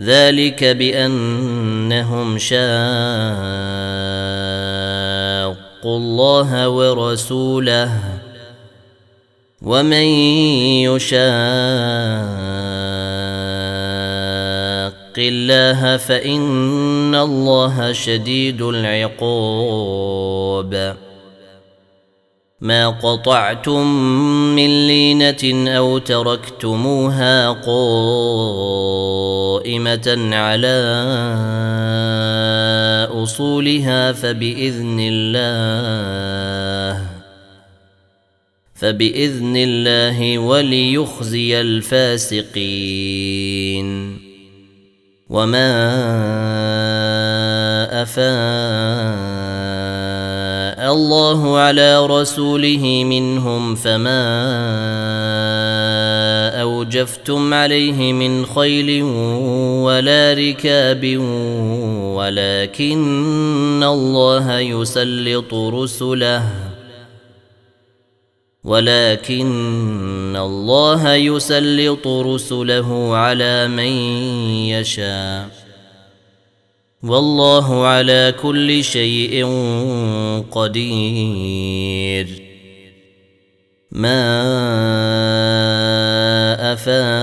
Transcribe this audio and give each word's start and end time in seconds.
ذلك 0.00 0.64
بأنهم 0.64 2.38
شاقوا 2.38 2.58
الله 5.84 6.68
ورسوله 6.68 8.18
ومن 9.62 10.06
يشاق 10.86 11.28
الله 15.18 15.96
فإن 15.96 17.14
الله 17.14 17.92
شديد 17.92 18.62
العقاب 18.62 20.08
ما 22.60 22.88
قطعتم 22.88 23.86
من 24.54 24.86
لينة 25.18 25.70
أو 25.78 25.98
تركتموها 25.98 27.50
قائمة 27.50 27.68
على 30.36 30.78
أصولها 33.12 34.12
فبإذن 34.12 34.98
الله 35.00 37.06
فبإذن 38.74 39.56
الله 39.56 40.38
وليخزي 40.38 41.60
الفاسقين 41.60 43.08
وما 45.28 45.68
أفاء 48.02 49.37
الله 50.98 51.58
على 51.58 52.06
رسوله 52.06 53.04
منهم 53.04 53.74
فما 53.74 54.24
أوجفتم 56.62 57.54
عليه 57.54 58.12
من 58.12 58.46
خيل 58.46 59.02
ولا 59.86 60.34
ركاب 60.34 61.16
ولكن 62.18 63.82
الله 63.82 64.58
يسلط 64.58 65.54
رسله. 65.54 66.44
ولكن 68.64 70.36
الله 70.36 71.14
يسلط 71.14 72.06
رسله 72.06 73.16
على 73.16 73.68
من 73.68 73.92
يشاء. 74.74 75.57
والله 77.02 77.86
على 77.86 78.34
كل 78.42 78.84
شيء 78.84 79.46
قدير. 80.50 82.42
ما 83.90 84.22
افاء 86.72 87.17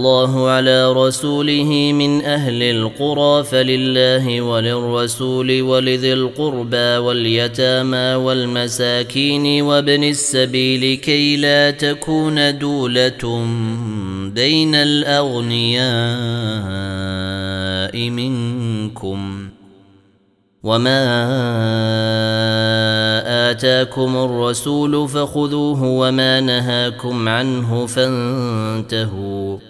الله 0.00 0.48
على 0.48 0.92
رسوله 0.92 1.92
من 1.92 2.24
أهل 2.24 2.62
القرى 2.62 3.44
فلله 3.44 4.40
وللرسول 4.40 5.62
ولذي 5.62 6.12
القربى 6.12 6.96
واليتامى 6.96 8.14
والمساكين 8.14 9.62
وابن 9.62 10.04
السبيل 10.04 10.96
كي 10.96 11.36
لا 11.36 11.70
تكون 11.70 12.58
دولة 12.58 13.44
بين 14.34 14.74
الأغنياء 14.74 15.90
منكم 18.10 19.48
وما 20.62 21.00
آتاكم 23.50 24.16
الرسول 24.16 25.08
فخذوه 25.08 25.84
وما 25.84 26.40
نهاكم 26.40 27.28
عنه 27.28 27.86
فانتهوا 27.86 29.69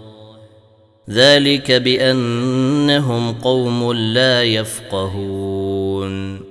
ذلك 1.11 1.71
بأنهم 1.71 3.33
قوم 3.33 3.93
لا 3.93 4.43
يفقهون. 4.43 6.41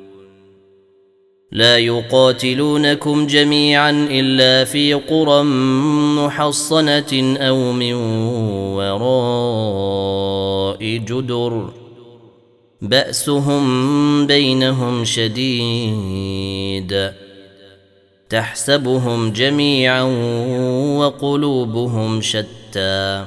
لا 1.52 1.78
يقاتلونكم 1.78 3.26
جميعا 3.26 3.90
إلا 3.90 4.64
في 4.64 4.94
قرى 4.94 5.42
محصنة 6.16 7.36
أو 7.38 7.72
من 7.72 7.94
وراء 8.74 10.96
جدر. 10.96 11.72
بأسهم 12.82 14.26
بينهم 14.26 15.04
شديد. 15.04 17.10
تحسبهم 18.28 19.32
جميعا 19.32 20.02
وقلوبهم 20.98 22.20
شتى. 22.20 23.26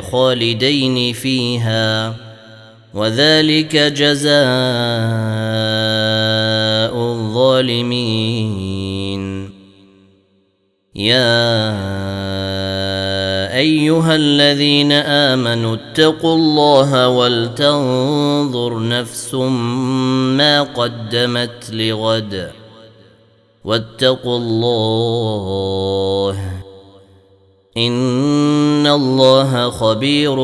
خالدين 0.00 1.12
فيها 1.12 2.14
وذلك 2.94 3.76
جزاء 3.76 4.40
الظالمين. 7.12 8.70
يا 10.94 11.70
أيها 13.56 14.14
الذين 14.14 14.92
آمنوا 14.92 15.74
اتقوا 15.74 16.34
الله 16.34 17.08
ولتنظر 17.08 18.88
نفس 18.88 19.34
ما 19.34 20.62
قدمت 20.62 21.70
لغد 21.70 22.50
واتقوا 23.64 24.38
الله 24.38 26.36
ان 27.76 28.86
الله 28.86 29.70
خبير 29.70 30.34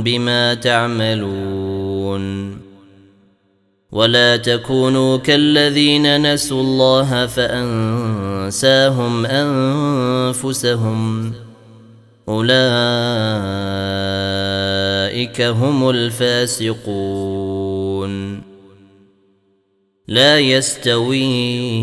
بما 0.00 0.54
تعملون. 0.54 2.56
ولا 3.92 4.36
تكونوا 4.36 5.16
كالذين 5.16 6.34
نسوا 6.34 6.60
الله 6.60 7.26
فانساهم 7.26 9.26
انفسهم. 9.26 11.32
اولئك 12.28 12.60
هم 15.40 15.90
الفاسقون. 15.90 17.66
لا 20.08 20.40
يستوي 20.40 21.82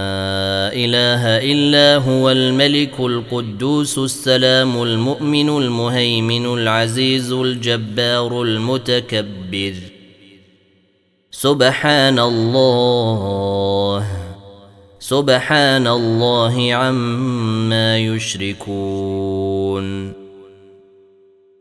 إله 0.73 1.51
إلا 1.51 1.97
هو 1.97 2.31
الملك 2.31 2.99
القدوس 2.99 3.97
السلام 3.97 4.83
المؤمن 4.83 5.49
المهيمن 5.49 6.45
العزيز 6.45 7.31
الجبار 7.31 8.41
المتكبر. 8.41 9.73
سبحان 11.31 12.19
الله. 12.19 14.07
سبحان 14.99 15.87
الله 15.87 16.73
عما 16.73 17.97
يشركون. 17.97 19.81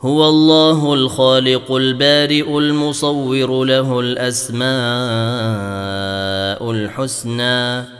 هو 0.02 0.28
الله 0.28 0.94
الخالق 0.94 1.72
البارئ 1.72 2.58
المصور 2.58 3.64
له 3.64 4.00
الأسماء 4.00 4.70
الحسنى. 6.70 7.99